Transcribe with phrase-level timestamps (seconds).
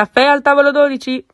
[0.00, 1.26] Caffè al tavolo 12!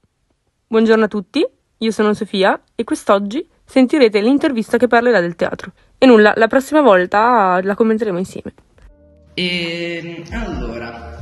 [0.67, 1.47] Buongiorno a tutti,
[1.79, 5.71] io sono Sofia e quest'oggi sentirete l'intervista che parlerà del teatro.
[5.97, 8.55] E nulla, la prossima volta la commenteremo insieme.
[9.35, 11.16] E allora,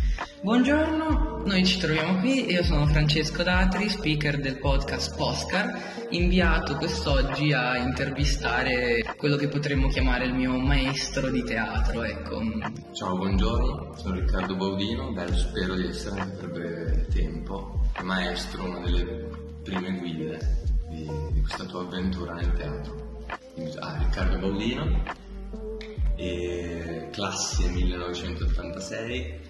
[0.44, 7.54] buongiorno, noi ci troviamo qui, io sono Francesco Datri, speaker del podcast Poscar, inviato quest'oggi
[7.54, 12.42] a intervistare quello che potremmo chiamare il mio maestro di teatro, ecco.
[12.92, 18.80] Ciao, buongiorno, sono Riccardo Baudino, beh, spero di essere anche per breve tempo maestro, una
[18.80, 19.30] delle
[19.62, 23.22] prime guide di, di questa tua avventura nel teatro.
[23.80, 25.02] Ah, Riccardo Baudino,
[27.10, 29.40] classe 1986,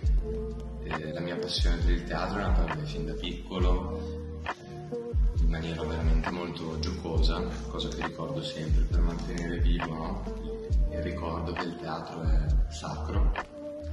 [0.84, 3.98] e la mia passione per il teatro è nata fin da piccolo,
[4.42, 10.22] eh, in maniera veramente molto giocosa, cosa che ricordo sempre per mantenere vivo no?
[10.90, 13.32] il ricordo che il teatro è sacro,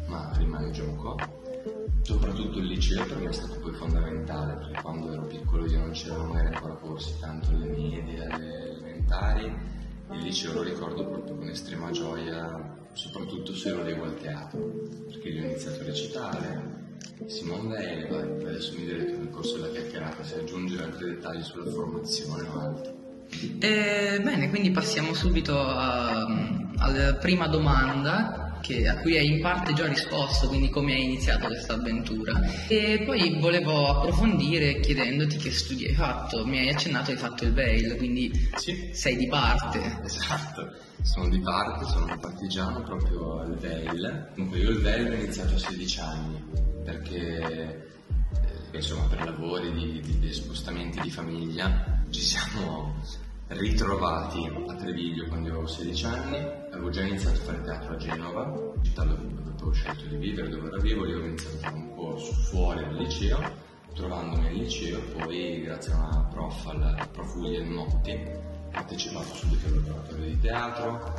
[0.08, 1.18] ma rimane gioco.
[2.02, 5.92] Soprattutto il liceo per me è stato poi fondamentale, perché quando ero piccolo io non
[5.92, 9.46] c'erano magari ancora corsi tanto alle medie, alle elementari,
[10.12, 14.60] il liceo lo ricordo proprio con estrema gioia, soprattutto se lo leggo al teatro,
[15.08, 16.51] perché io ho iniziato a recitare,
[17.32, 21.72] Simone Veil, poi adesso mi direte nel corso della chiacchierata se aggiungere altri dettagli sulla
[21.72, 23.00] formazione o altro.
[23.60, 26.26] Eh, bene, quindi passiamo subito a,
[26.78, 31.48] alla prima domanda che, a cui hai in parte già risposto, quindi come hai iniziato
[31.48, 32.34] questa avventura.
[32.68, 36.46] E poi volevo approfondire chiedendoti che studi hai fatto.
[36.46, 38.90] Mi hai accennato hai fatto il Veil, quindi Sì.
[38.92, 39.80] sei di parte.
[40.04, 40.70] Esatto,
[41.02, 44.30] sono di parte, sono un partigiano proprio al Veil.
[44.36, 46.44] Comunque io il Veil ho iniziato a 16 anni
[46.84, 47.88] perché
[48.72, 52.96] eh, insomma per lavori di, di- di spostamenti di famiglia ci siamo
[53.48, 56.38] ritrovati a Treviglio quando avevo 16 anni,
[56.72, 60.68] avevo già iniziato a fare teatro a Genova, città dove avevo scelto di vivere, dove
[60.68, 63.40] ero vivo, lì ho iniziato a fare un corso fuori dal liceo,
[63.94, 68.20] trovandomi al liceo, poi grazie a una prof, al prof William Motti,
[68.72, 71.14] partecipato subito al laboratorio di teatro,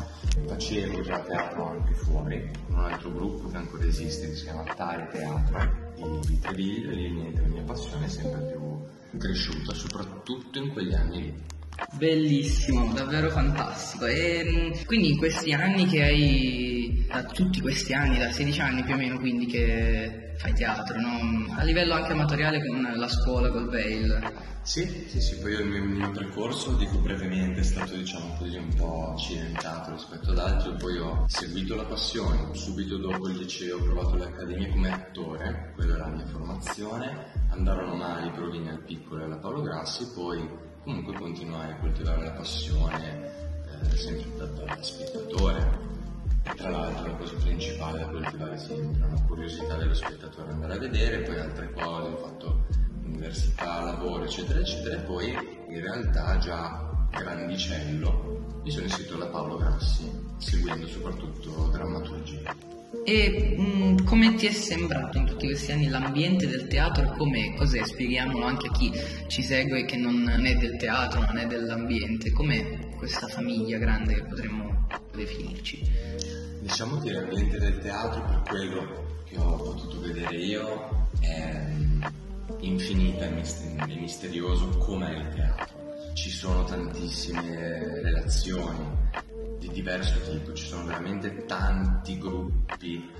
[0.46, 4.64] facevo già teatro anche fuori, con un altro gruppo che ancora esiste, che si chiama
[4.74, 10.72] Tare Teatro di, Treviglio, e lì la mia passione è sempre più cresciuta, soprattutto in
[10.72, 11.34] quegli anni lì.
[11.92, 14.06] Bellissimo, davvero fantastico.
[14.06, 18.94] E quindi in questi anni che hai, da tutti questi anni, da 16 anni più
[18.94, 21.54] o meno, quindi che fai teatro, no?
[21.56, 24.50] A livello anche amatoriale con la scuola, col Veil.
[24.62, 29.12] Sì, sì, sì, poi il mio, percorso, dico brevemente, è stato diciamo così un po'
[29.12, 34.14] accidentato rispetto ad altri, poi ho seguito la passione, subito dopo il liceo ho provato
[34.14, 39.22] le accademie come attore, quella era la mia formazione, andarono male i provini al piccolo
[39.22, 40.48] e alla Paolo Grassi, poi
[40.84, 43.30] comunque continuai a coltivare la passione
[43.82, 45.91] eh, sempre da, da spettatore.
[46.42, 51.22] Tra l'altro la cosa principale da coltivare sempre, una curiosità dello spettatore andare a vedere,
[51.22, 52.64] poi altre cose, ho fatto
[53.04, 59.56] università, lavoro, eccetera, eccetera, e poi in realtà già grandicello mi sono iscritto alla Paolo
[59.56, 62.54] Grassi, seguendo soprattutto drammaturgia.
[63.04, 67.14] E mh, come ti è sembrato in tutti questi anni l'ambiente del teatro?
[67.16, 67.54] Com'è?
[67.56, 67.82] Cos'è?
[67.84, 68.92] Spieghiamolo anche a chi
[69.26, 72.30] ci segue che non è del teatro, non è dell'ambiente.
[72.30, 76.31] Com'è questa famiglia grande che potremmo definirci?
[76.62, 82.02] Diciamo che l'ambiente del teatro, per quello che ho potuto vedere io, è mm,
[82.60, 86.12] infinita e mister- misterioso come è il teatro.
[86.14, 88.86] Ci sono tantissime relazioni
[89.58, 93.10] di diverso tipo, ci sono veramente tanti gruppi,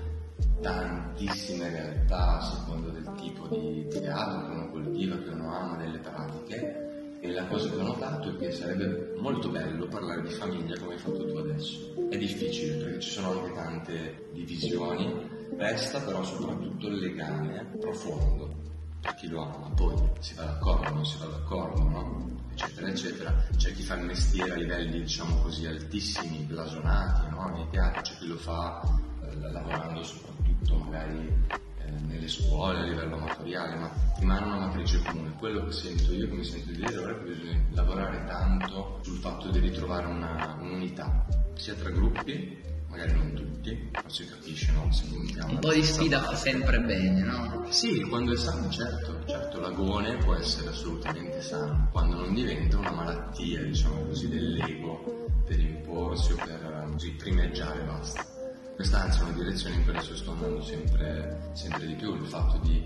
[0.61, 5.97] tantissime realtà a seconda del tipo di teatro che uno coltiva, che uno ama, delle
[5.97, 6.92] pratiche.
[7.23, 10.95] E la cosa che ho notato è che sarebbe molto bello parlare di famiglia come
[10.95, 12.09] hai fatto tu adesso.
[12.09, 18.53] È difficile perché ci sono anche tante divisioni, resta però soprattutto il legame profondo
[18.99, 22.29] per chi lo ama, poi si va d'accordo, non si va d'accordo, no?
[22.51, 23.45] eccetera, eccetera.
[23.55, 27.47] C'è chi fa il mestiere a livelli, diciamo così, altissimi, blasonati, no?
[27.55, 28.81] Nei teatri c'è chi lo fa
[29.21, 31.61] eh, lavorando soprattutto magari
[32.05, 35.33] nelle scuole a livello amatoriale, ma rimane una matrice comune.
[35.37, 38.99] Quello che sento io, che mi sento di dire ora, è che bisogna lavorare tanto
[39.03, 41.25] sul fatto di ritrovare una, un'unità,
[41.55, 44.91] sia tra gruppi, magari non tutti, ma si capisce, no?
[44.91, 47.65] Se Un po' di sfida fa sempre bene, no?
[47.69, 52.91] sì, quando è sano, certo, certo, l'agone può essere assolutamente sano, quando non diventa una
[52.91, 58.32] malattia, diciamo così, dell'ego per imporsi o per così, primeggiare e basta.
[58.75, 62.25] Questa anzi è una direzione in cui adesso sto andando sempre, sempre di più, il
[62.25, 62.83] fatto di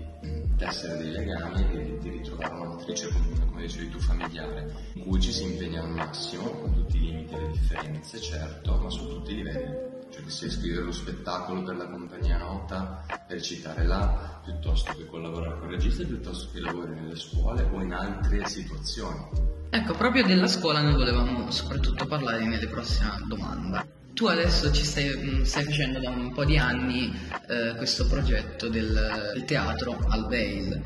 [0.56, 5.06] tessere dei legami e di, di ritrovare una matrice comune, come dicevi tu, familiare, in
[5.06, 8.90] cui ci si impegna al massimo, con tutti i limiti e le differenze, certo, ma
[8.90, 9.96] su tutti i livelli.
[10.10, 15.58] Cioè cioè sia scrivere lo spettacolo per la compagnia nota, recitare là, piuttosto che collaborare
[15.58, 19.26] con il regista, piuttosto che lavori nelle scuole o in altre situazioni.
[19.70, 23.97] Ecco, proprio della scuola noi volevamo soprattutto parlare nelle prossime domande.
[24.18, 27.08] Tu adesso ci stai, stai, facendo da un po' di anni
[27.46, 30.82] eh, questo progetto del, del teatro al Veil.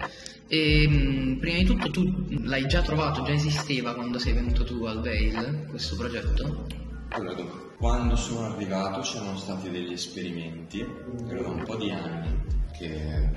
[0.46, 4.84] E, mh, prima di tutto tu l'hai già trovato, già esisteva quando sei venuto tu
[4.84, 6.66] al Veil, questo progetto?
[7.14, 7.44] Allora,
[7.76, 10.82] quando sono arrivato c'erano stati degli esperimenti,
[11.26, 12.40] da un po' di anni
[12.72, 13.30] che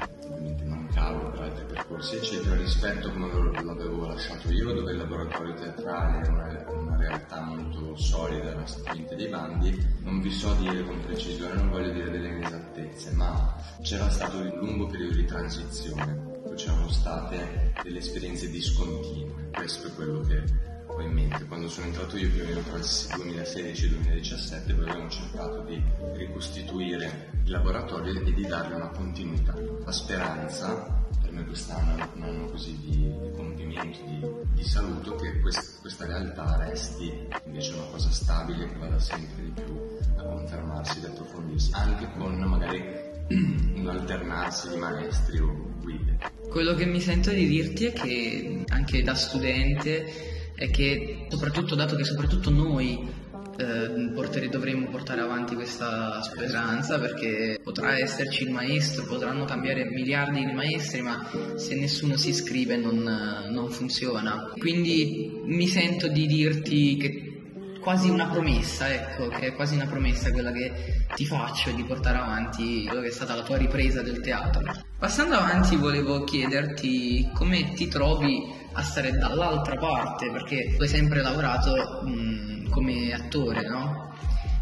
[0.63, 6.19] mancavo per altri percorsi eccetera rispetto a come l'avevo lasciato io dove il laboratorio teatrale
[6.19, 9.85] era una, realtà molto solida era stato dei bandi.
[10.03, 14.53] Non vi so dire con precisione non voglio dire delle inesattezze ma c'era stato un
[14.55, 16.33] lungo periodo di transizione.
[16.55, 20.43] C'erano state delle esperienze discontinue questo è quello che
[20.87, 21.45] ho in mente.
[21.45, 22.85] Quando sono entrato io più o meno tra il
[23.15, 25.81] 2016 e il 2017 poi abbiamo cercato di
[26.13, 29.55] ricostituire il laboratorio e di dargli una continuità.
[29.83, 35.15] La speranza, per me quest'anno è un anno così di, di compimento, di, di, saluto,
[35.15, 37.11] che quest, questa realtà resti
[37.45, 42.35] invece una cosa stabile che vada sempre di più a confermarsi, ad approfondirsi, anche con
[42.35, 42.83] magari
[43.29, 46.33] un alternarsi di maestri o guide.
[46.49, 51.95] Quello che mi sento di dirti è che anche da studente è che soprattutto dato
[51.95, 53.23] che soprattutto noi
[53.57, 60.51] eh, dovremmo portare avanti questa speranza perché potrà esserci il maestro, potranno cambiare miliardi di
[60.51, 64.51] maestri, ma se nessuno si iscrive non, non funziona.
[64.57, 67.35] Quindi mi sento di dirti che
[67.81, 72.17] quasi una promessa, ecco, che è quasi una promessa quella che ti faccio di portare
[72.17, 74.63] avanti quello che è stata la tua ripresa del teatro.
[74.97, 78.41] Passando avanti volevo chiederti come ti trovi
[78.75, 84.13] a stare dall'altra parte, perché tu hai sempre lavorato mh, come attore, no?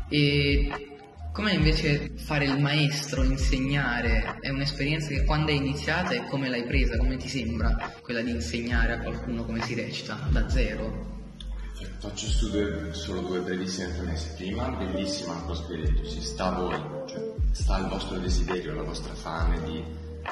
[0.07, 0.69] E
[1.31, 6.63] come invece fare il maestro, insegnare, è un'esperienza che quando è iniziata e come l'hai
[6.63, 11.11] presa, come ti sembra quella di insegnare a qualcuno come si recita, da zero?
[11.97, 14.33] Faccio due, solo due brevissime premesse.
[14.35, 18.75] Prima, bellissima cosa che hai detto, si sta a voi, cioè sta il vostro desiderio,
[18.75, 19.83] la vostra fame di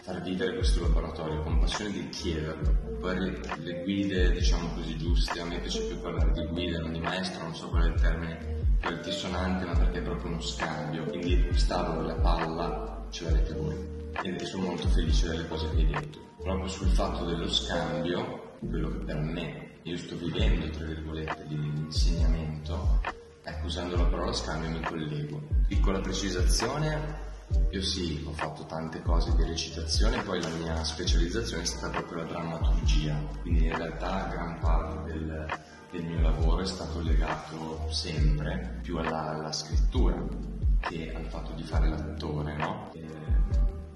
[0.01, 2.97] far vivere questo laboratorio con passione di chiederlo.
[2.99, 6.99] Poi le, guide, diciamo così, giuste, a me piace più parlare di guida, non di
[6.99, 11.03] maestro, non so qual è il termine più altisonante, ma perché è proprio uno scambio.
[11.05, 13.99] Quindi stavo la palla ce l'avete voi.
[14.23, 16.19] E sono molto felice delle cose che hai detto.
[16.41, 21.55] Proprio sul fatto dello scambio, quello che per me io sto vivendo, tra virgolette, di
[21.55, 23.01] insegnamento,
[23.43, 25.41] ecco, usando la parola scambio mi collego.
[25.67, 27.29] Piccola precisazione,
[27.71, 32.23] io sì, ho fatto tante cose di recitazione, poi la mia specializzazione è stata proprio
[32.23, 35.59] la drammaturgia, quindi in realtà gran parte del,
[35.91, 40.21] del mio lavoro è stato legato sempre più alla, alla scrittura
[40.79, 42.91] che al fatto di fare l'attore, no?
[42.93, 43.07] E,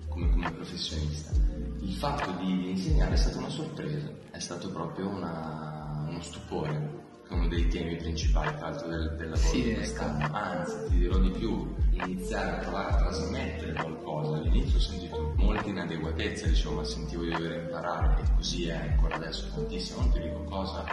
[0.07, 1.31] come, come, professionista.
[1.79, 7.33] Il fatto di insegnare è stata una sorpresa, è stato proprio una, uno stupore che
[7.33, 10.29] è uno dei temi principali tra l'altro del, del lavoro sì, di quest'anno.
[10.33, 14.37] Anzi, ti dirò di più, iniziare a provare a trasmettere qualcosa.
[14.37, 19.15] All'inizio ho sentito molte inadeguatezze, dicevo, ma sentivo di dover imparare e così è ancora
[19.15, 20.85] adesso tantissimo, non ti dico cosa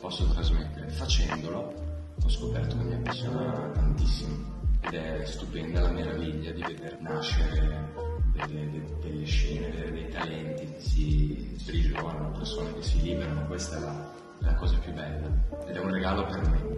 [0.00, 0.88] posso trasmettere.
[0.88, 1.74] Facendolo
[2.22, 8.07] ho scoperto che mi appassiona tantissimo ed è stupenda la meraviglia di vedere nascere
[8.46, 13.80] delle, delle scene, delle, dei talenti che si sprigionano, persone che si liberano, questa è
[13.80, 15.26] la, la cosa più bella
[15.66, 16.76] ed è un regalo per me.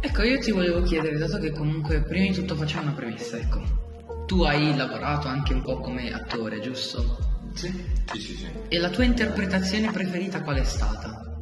[0.00, 4.24] Ecco, io ti volevo chiedere, dato che comunque prima di tutto facciamo una premessa, ecco,
[4.26, 7.18] tu hai lavorato anche un po' come attore, giusto?
[7.54, 7.72] Sì,
[8.12, 8.48] sì, sì, sì.
[8.68, 11.36] E la tua interpretazione preferita qual è stata?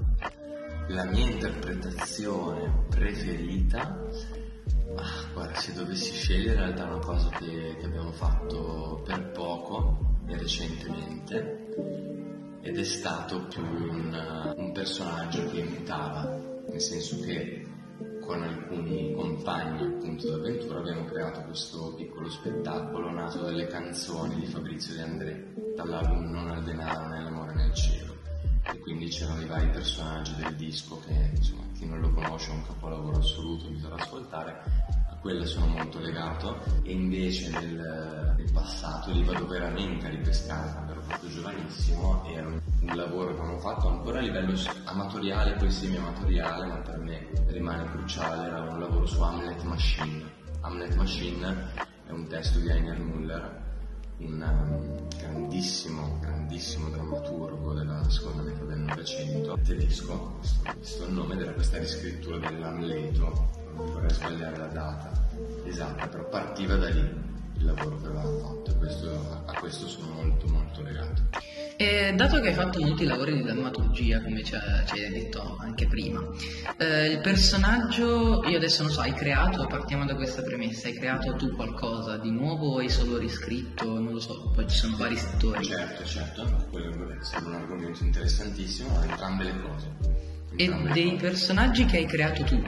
[0.88, 4.08] La mia interpretazione preferita,
[5.32, 10.36] guarda, se dovessi scegliere in realtà una cosa che, che abbiamo fatto per poco e
[10.36, 11.66] recentemente
[12.62, 16.36] ed è stato più un, un personaggio che imitava,
[16.68, 17.64] nel senso che
[18.20, 24.94] con alcuni compagni appunto d'avventura abbiamo creato questo piccolo spettacolo nato dalle canzoni di Fabrizio
[24.94, 28.05] De André, dall'album Non al denaro né l'amore nel cielo.
[28.72, 32.54] E quindi c'erano i vari personaggi del disco che insomma chi non lo conosce è
[32.54, 34.62] un capolavoro assoluto, bisogna ascoltare,
[35.10, 40.76] a quelle sono molto legato e invece nel, nel passato li vado veramente a ripescare
[41.06, 46.66] proprio giovanissimo, era un, un lavoro che abbiamo fatto ancora a livello amatoriale, poi semi-amatoriale,
[46.66, 50.24] ma per me rimane cruciale, era un lavoro su Hamlet Machine.
[50.60, 51.70] Hamlet Machine
[52.06, 53.64] è un testo di Heiner Müller,
[54.18, 56.18] un um, grandissimo,
[56.56, 60.38] grandissimo drammaturgo della seconda metà del Novecento, tedesco,
[60.74, 65.28] questo, è il nome, era questa riscrittura dell'Amleto, vorrei sbagliare la data
[65.64, 67.25] esatta, però partiva da lì
[67.58, 71.22] il lavoro che avevamo fatto e questo, a questo sono molto molto legato.
[71.78, 76.22] E dato che hai fatto molti lavori di drammaturgia, come ci, hai detto anche prima,
[76.78, 81.34] eh, il personaggio, io adesso non so, hai creato, partiamo da questa premessa, hai creato
[81.34, 85.16] tu qualcosa di nuovo o hai solo riscritto, non lo so, poi ci sono vari
[85.16, 85.64] settori.
[85.64, 89.90] Certo, certo, quello è stato un argomento interessantissimo, entrambe le cose.
[90.56, 91.16] Entrambe e dei cose.
[91.16, 92.62] personaggi che hai creato tu,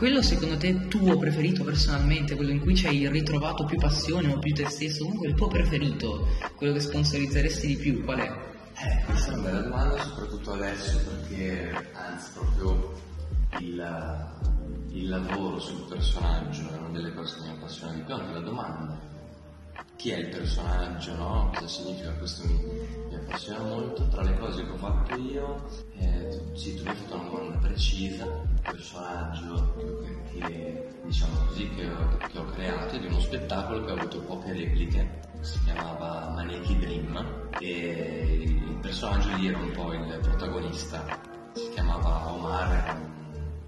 [0.00, 4.38] quello secondo te tuo preferito personalmente, quello in cui ci hai ritrovato più passione o
[4.38, 6.26] più te stesso, comunque il tuo preferito,
[6.56, 8.32] quello che sponsorizzeresti di più, qual è?
[8.78, 12.94] Eh, questa è una bella domanda, soprattutto adesso perché, anzi, proprio
[13.58, 14.28] il,
[14.92, 18.40] il lavoro sul personaggio è una delle cose che mi appassiona di più, anche la
[18.40, 18.98] domanda.
[19.96, 21.50] Chi è il personaggio, no?
[21.52, 22.48] Cosa significa questo
[23.30, 24.08] appassiona molto.
[24.08, 25.64] Tra le cose che ho fatto io,
[25.98, 31.88] eh, sì, tu hai fatto una domanda precisa, il personaggio che, che diciamo così, che
[31.88, 36.78] ho, che ho creato di uno spettacolo che ha avuto poche repliche, si chiamava Maneki
[36.78, 41.04] Dream e il personaggio lì era un po' il protagonista,
[41.52, 43.00] si chiamava Omar,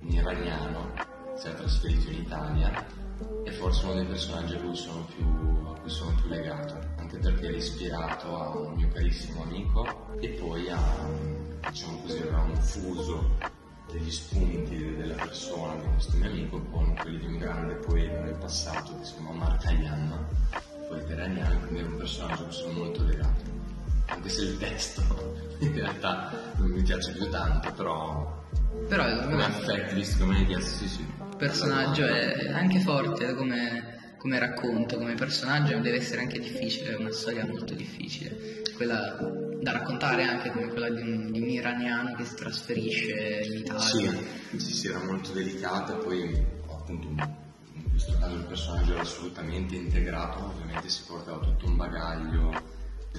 [0.00, 0.90] un iraniano,
[1.36, 3.01] si è trasferito in Italia
[3.44, 5.24] e forse uno dei personaggi a cui sono più,
[5.68, 10.28] a cui sono più legato, anche perché era ispirato a un mio carissimo amico e
[10.30, 10.78] poi a,
[11.68, 13.38] diciamo così, aveva un fuso
[13.90, 18.34] degli spunti della persona di questo mio amico con quelli di un grande poeta del
[18.36, 20.26] passato che si chiama Mark Hayam,
[20.88, 23.60] poeta iraniano, quindi era un personaggio a cui sono molto legato.
[24.06, 25.02] Anche se il testo
[25.58, 28.40] in realtà non mi piace più tanto, però
[28.88, 34.14] però è come affetti, visto come mi piace, sì, sì personaggio è anche forte come,
[34.16, 39.18] come, racconto, come personaggio deve essere anche difficile, è una storia molto difficile, quella
[39.60, 44.12] da raccontare anche come quella di un, di un iraniano che si trasferisce in Italia.
[44.56, 46.32] Sì, sì, era molto delicata, poi
[46.68, 52.52] appunto in questo caso il personaggio era assolutamente integrato, ovviamente si portava tutto un bagaglio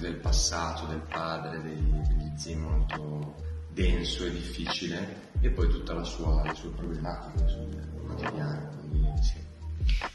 [0.00, 3.34] del passato, del padre, degli, degli zii molto
[3.68, 8.68] denso e difficile e poi tutta la sua, le sue problematiche quotidiane.
[8.88, 9.36] Quindi, sì.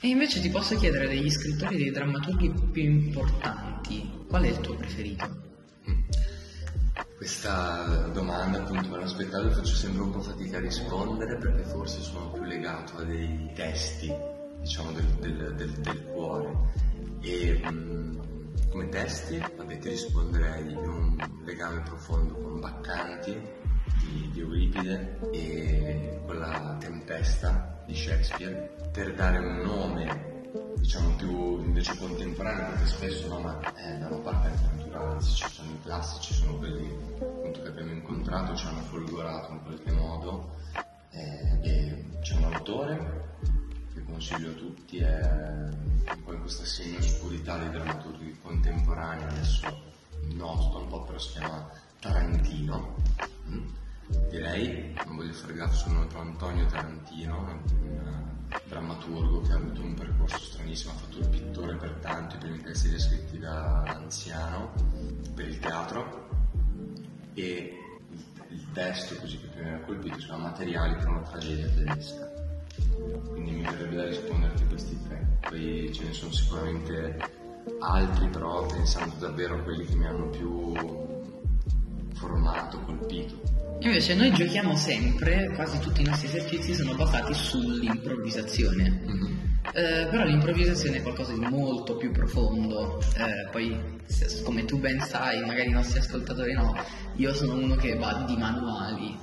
[0.02, 4.76] E invece ti posso chiedere degli scrittori, dei drammaturghi più importanti, qual è il tuo
[4.76, 5.28] preferito?
[5.90, 6.02] Mm.
[7.16, 12.02] Questa domanda appunto me l'aspettavo e faccio sempre un po' fatica a rispondere perché forse
[12.02, 14.12] sono più legato a dei testi,
[14.62, 16.58] diciamo, del, del, del, del cuore.
[17.22, 18.20] E mh, mm,
[18.72, 23.38] come testi, vabbè, ti risponderei di un legame profondo con Baccanti,
[24.10, 30.28] di, di Euripide e quella tempesta di Shakespeare per dare un nome
[30.78, 35.48] diciamo più invece contemporaneo perché spesso no, ma, eh, da una parte anche naturale ci
[35.48, 36.90] sono i classici sono quelli
[37.20, 40.56] appunto, che abbiamo incontrato ci hanno folgorato in qualche modo
[41.12, 43.28] eh, e c'è un autore
[43.94, 49.82] che consiglio a tutti è un po' in questa segno oscurità dei drammaturghi contemporanei adesso
[50.34, 52.96] no sto un po' però si chiama Tarantino
[53.50, 53.68] mm?
[54.30, 58.08] Direi, non voglio fare gaff sul nome, però Antonio Tarantino, un
[58.68, 62.62] drammaturgo che ha avuto un percorso stranissimo, ha fatto il pittore per tanto, i primi
[62.62, 64.72] testi scritti da anziano
[65.34, 66.28] per il teatro
[67.34, 67.78] e
[68.10, 72.32] il, il testo così che mi ha colpito sono materiali per una tragedia tedesca.
[73.30, 75.38] Quindi mi verrebbe da risponderti a questi tre.
[75.48, 77.38] Poi ce ne sono sicuramente
[77.80, 80.74] altri, però pensando davvero a quelli che mi hanno più
[82.14, 83.59] formato, colpito.
[83.82, 89.02] Invece noi giochiamo sempre, quasi tutti i nostri esercizi sono basati sull'improvvisazione.
[89.06, 89.38] Mm-hmm.
[89.74, 95.00] Eh, però l'improvvisazione è qualcosa di molto più profondo, eh, poi se, come tu ben
[95.00, 96.76] sai, magari i nostri ascoltatori no,
[97.16, 99.18] io sono uno che va di manuali,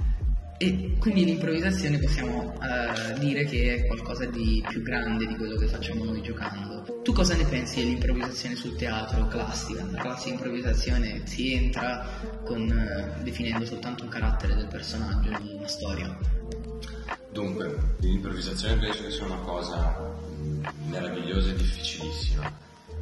[0.59, 5.67] e quindi l'improvvisazione possiamo uh, dire che è qualcosa di più grande di quello che
[5.67, 7.03] facciamo noi giocando.
[7.03, 9.87] Tu cosa ne pensi dell'improvvisazione sul teatro classica?
[9.91, 12.07] La classica improvvisazione si entra
[12.45, 16.19] con, uh, definendo soltanto un carattere del personaggio in una storia.
[17.31, 20.15] Dunque, l'improvvisazione penso che sia una cosa
[20.89, 22.51] meravigliosa e difficilissima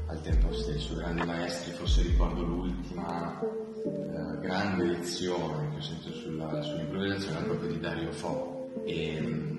[0.06, 0.96] al tempo stesso.
[0.96, 3.38] Grandi maestri, forse ricordo l'ultima
[3.84, 8.70] eh, grande lezione che ho sentito sulla, sull'improvvisazione proprio di Dario Fo.
[8.84, 9.54] E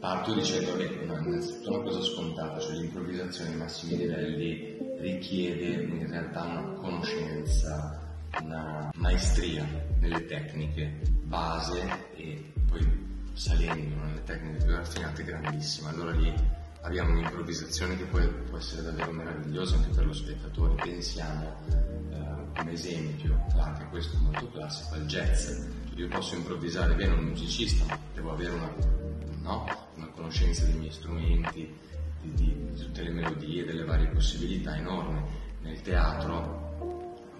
[0.00, 6.10] parto dicendo che no, innanzitutto una cosa scontata, cioè l'improvvisazione ai massimi livelli richiede in
[6.10, 8.00] realtà una conoscenza,
[8.40, 9.66] una maestria
[10.00, 11.80] nelle tecniche base
[12.14, 15.90] e poi salendo nelle tecniche più raffinate grandissima.
[15.90, 16.32] Allora lì
[16.82, 20.74] abbiamo un'improvvisazione che può, può, essere davvero meravigliosa anche per lo spettatore.
[20.82, 21.54] Pensiamo
[22.54, 25.66] come esempio, anche questo è molto classico, al jazz.
[25.94, 28.72] Io posso improvvisare bene un musicista, ma devo avere una,
[29.40, 29.66] no?
[29.96, 31.74] una conoscenza dei miei strumenti,
[32.22, 35.50] di, di, tutte le melodie, delle varie possibilità enorme.
[35.62, 36.62] Nel teatro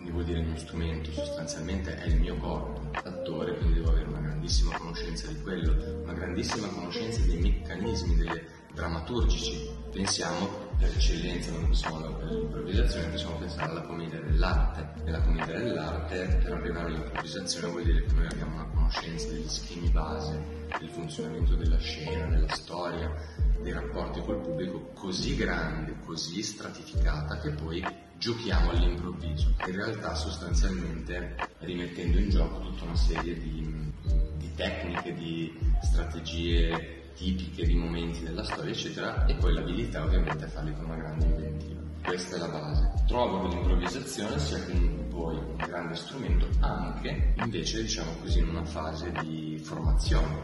[0.02, 4.08] quindi vuol dire il mio strumento sostanzialmente è il mio corpo, l'attore, quindi devo avere
[4.08, 9.70] una grandissima conoscenza di quello, una grandissima conoscenza dei meccanismi, delle drammaturgici.
[9.92, 15.04] Pensiamo eccellenza, non andare per l'improvvisazione, possiamo pensare alla commedia dell'arte.
[15.04, 19.48] E la commedia dell'arte, per arrivare all'improvvisazione, vuol dire che noi abbiamo una conoscenza degli
[19.48, 23.14] schemi base, del funzionamento della scena, della storia,
[23.60, 29.54] dei rapporti col pubblico così grande, così stratificata che poi giochiamo all'improvviso.
[29.64, 33.92] In realtà sostanzialmente rimettendo in gioco tutta una serie di,
[34.36, 40.48] di tecniche, di strategie tipiche di momenti della storia, eccetera, e poi l'abilità ovviamente a
[40.48, 41.80] farli con una grande inventiva.
[42.02, 42.92] Questa è la base.
[43.06, 48.64] Trovo che l'improvvisazione sia comunque poi un grande strumento anche, invece, diciamo così, in una
[48.64, 50.36] fase di formazione,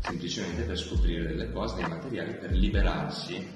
[0.00, 3.46] semplicemente per scoprire delle cose, dei materiali, per liberarsi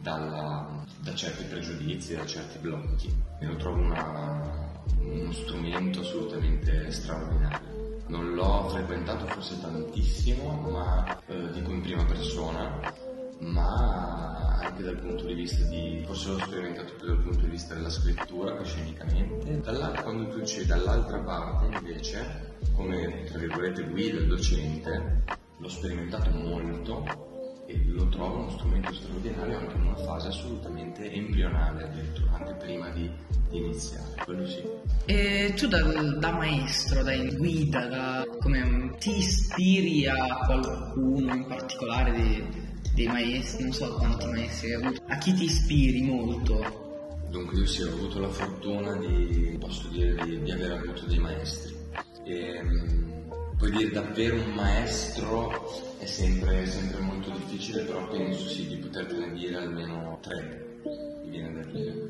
[0.00, 3.12] dalla, da certi pregiudizi, da certi blocchi.
[3.40, 7.71] E lo trovo una, uno strumento assolutamente straordinario.
[8.12, 12.78] Non l'ho frequentato forse tantissimo, ma eh, dico in prima persona,
[13.38, 17.72] ma anche dal punto di vista di, forse l'ho sperimentato più dal punto di vista
[17.72, 19.62] della scrittura scenicamente.
[19.62, 25.22] Dall'altra, quando tu c'è dall'altra parte invece, come tra virgolette guida, docente,
[25.56, 27.31] l'ho sperimentato molto
[27.66, 32.88] e lo trovo uno strumento straordinario anche in una fase assolutamente embrionale addirittura, anche prima
[32.90, 33.10] di,
[33.48, 34.62] di iniziare, quello sì.
[35.06, 42.12] E tu da, da maestro, da guida, da, come, ti ispiri a qualcuno in particolare
[42.12, 42.44] di,
[42.94, 46.80] dei maestri, non so quanti maestri hai avuto, a chi ti ispiri molto?
[47.30, 51.18] Dunque io sì, ho avuto la fortuna di, posso dire, di, di aver avuto dei
[51.18, 51.74] maestri.
[52.24, 52.60] E,
[53.62, 59.32] puoi dire davvero un maestro è sempre, sempre, molto difficile, però penso sì di poterne
[59.34, 60.80] dire almeno tre,
[61.22, 62.08] mi viene da dire.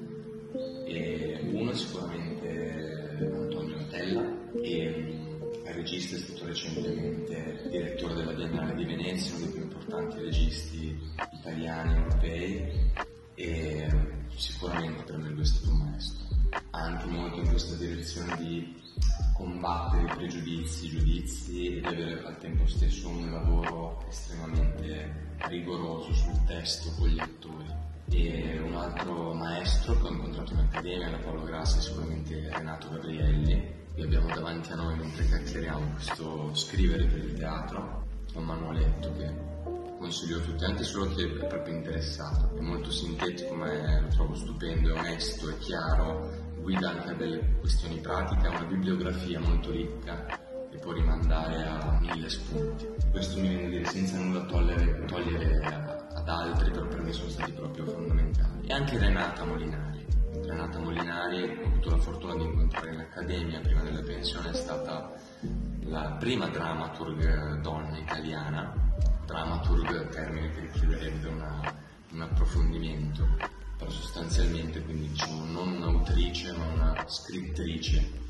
[0.86, 4.26] E uno è sicuramente Antonio Natella,
[4.62, 10.20] e il regista è stato recentemente direttore della Biennale di Venezia, uno dei più importanti
[10.20, 10.98] registi
[11.34, 12.90] italiani europei,
[13.34, 13.90] e
[14.36, 16.41] sicuramente per me lui è stato un maestro.
[16.74, 18.80] Anche molto in questa direzione di
[19.34, 26.14] combattere i pregiudizi, i giudizi e di avere al tempo stesso un lavoro estremamente rigoroso
[26.14, 27.70] sul testo con gli attori.
[28.08, 33.74] E un altro maestro che ho incontrato in accademia, da Paolo Grassi, sicuramente Renato Gabrielli,
[33.94, 39.30] che abbiamo davanti a noi mentre chiacchieriamo questo scrivere per il teatro, un manualetto che
[39.98, 44.08] consiglio a tutti, anche solo chi è proprio interessato, è molto sintetico ma è, lo
[44.08, 49.40] trovo stupendo, è onesto, è chiaro, guida anche a delle questioni pratiche, ha una bibliografia
[49.40, 52.88] molto ricca e può rimandare a mille spunti.
[53.10, 55.64] Questo mi viene a dire senza nulla togliere, togliere
[56.14, 58.66] ad altri, però per me sono stati proprio fondamentali.
[58.66, 60.06] E anche Renata Molinari.
[60.44, 65.12] Renata Molinari ho avuto la fortuna di incontrare in accademia prima della pensione, è stata
[65.84, 68.72] la prima dramaturg donna italiana,
[69.26, 71.60] dramaturg termine che richiederebbe una,
[72.12, 73.26] un approfondimento
[73.90, 78.20] sostanzialmente quindi diciamo non un'autrice ma una scrittrice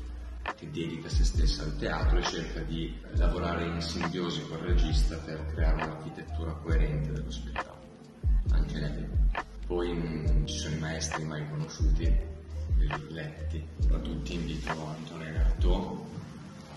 [0.55, 5.45] che dedica se stessa al teatro e cerca di lavorare in simbiosi col regista per
[5.53, 7.81] creare un'architettura coerente dello spettacolo.
[8.51, 9.07] Anche lei.
[9.65, 12.31] Poi mh, mm, ci sono i maestri mai conosciuti,
[13.09, 15.99] letti, tra tutti invito Antonio Artaud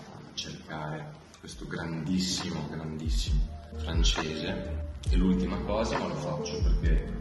[0.05, 3.41] a cercare questo grandissimo, grandissimo
[3.75, 4.85] francese.
[5.09, 7.16] E l'ultima cosa, ma lo faccio perché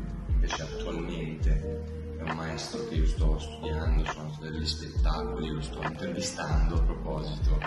[0.46, 1.84] invece attualmente
[2.18, 7.58] è un maestro che io sto studiando, sono degli spettacoli, lo sto intervistando a proposito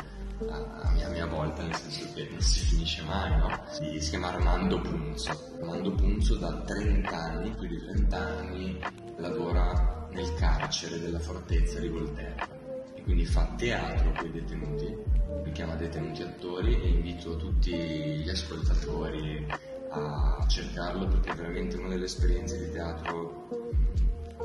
[0.48, 3.64] a mia, a mia volta, nel senso che non si finisce mai, no?
[3.70, 5.56] Si, si chiama Armando Punzo.
[5.60, 8.80] Armando Punzo da 30 anni, più di 30 anni,
[9.18, 12.48] lavora nel carcere della fortezza di Volterra
[12.96, 14.98] e quindi fa teatro con i detenuti,
[15.44, 19.46] li chiama detenuti attori e invito tutti gli ascoltatori
[19.90, 23.48] a cercarlo perché è veramente una delle esperienze di teatro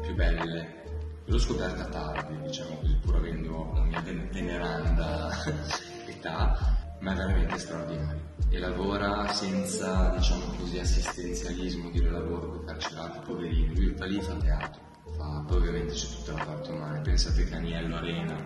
[0.01, 0.83] più belle.
[1.27, 5.31] L'ho scoperta tardi, diciamo così, pur avendo la mia veneranda
[6.07, 8.33] età, ma è veramente straordinario.
[8.51, 13.75] E lavora senza, diciamo così, assistenzialismo, dire lavoro i carcerati, poverini.
[13.75, 14.81] Lui da lì fa teatro,
[15.17, 17.01] fa, poi ovviamente c'è tutta la parte umana.
[17.01, 18.37] Pensate che Aniello Arena,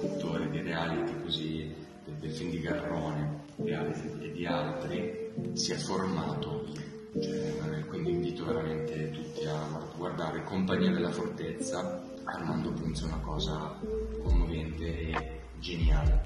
[0.00, 1.74] autore di reality così,
[2.04, 5.21] del, del film di Garrone e di altri,
[5.54, 6.66] si è formato
[7.20, 9.66] cioè, quindi invito veramente tutti a
[9.96, 13.78] guardare Compagnia della Fortezza Armando Punzo è una cosa
[14.22, 16.20] commovente e geniale.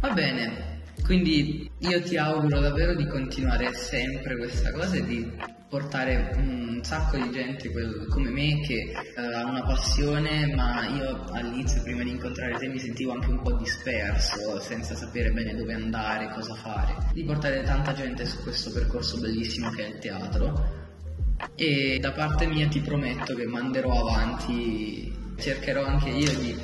[0.00, 5.32] Va bene Quindi io ti auguro davvero di continuare sempre questa cosa e di
[5.68, 11.24] portare un sacco di gente quel- come me che eh, ha una passione, ma io
[11.32, 15.74] all'inizio prima di incontrare te mi sentivo anche un po' disperso, senza sapere bene dove
[15.74, 16.94] andare, cosa fare.
[17.12, 20.86] Di portare tanta gente su questo percorso bellissimo che è il teatro
[21.54, 26.56] e da parte mia ti prometto che manderò avanti, cercherò anche io di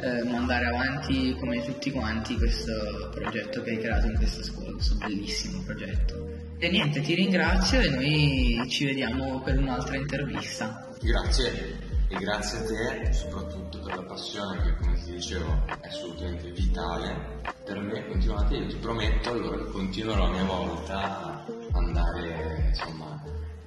[0.00, 4.96] eh, mandare avanti come tutti quanti questo progetto che hai creato in questa scuola, questo
[4.96, 6.41] bellissimo progetto.
[6.64, 10.86] E niente, ti ringrazio e noi ci vediamo per un'altra intervista.
[11.00, 16.50] Grazie e grazie a te soprattutto per la passione che come ti dicevo è assolutamente
[16.52, 22.66] vitale per me continuate io ti prometto allora che continuerò a mia volta a andare
[22.68, 23.20] insomma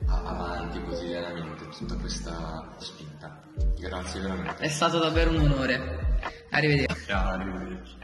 [0.06, 3.42] a- avanti quotidianamente tutta questa spinta
[3.80, 6.20] grazie veramente È stato davvero un onore.
[6.52, 7.06] Arrivederci.
[7.08, 7.98] ciao arrivederci